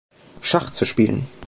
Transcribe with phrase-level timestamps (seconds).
[0.41, 1.27] Schach zu spielen.